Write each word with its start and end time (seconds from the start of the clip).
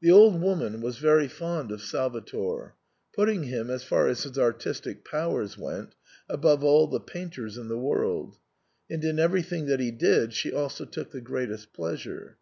The 0.00 0.10
old 0.10 0.40
woman 0.40 0.80
was 0.80 0.96
very 0.96 1.28
fond 1.28 1.70
of 1.70 1.82
Salvator, 1.82 2.72
putting 3.14 3.42
him, 3.42 3.68
as 3.68 3.84
far 3.84 4.08
as 4.08 4.22
his 4.22 4.38
artistic 4.38 5.04
powers 5.04 5.58
went, 5.58 5.94
above 6.26 6.64
all 6.64 6.86
the 6.86 7.00
painters 7.00 7.58
in 7.58 7.68
the 7.68 7.76
world; 7.76 8.38
and 8.88 9.04
in 9.04 9.18
everything 9.18 9.66
that 9.66 9.78
he 9.78 9.90
did 9.90 10.32
she 10.32 10.54
also 10.54 10.86
took 10.86 11.10
the 11.10 11.20
greatest 11.20 11.74
pleasure. 11.74 12.38